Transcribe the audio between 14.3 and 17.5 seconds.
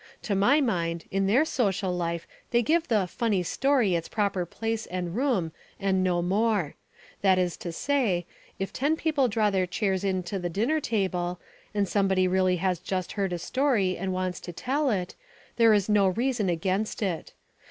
to tell it, there is no reason against it.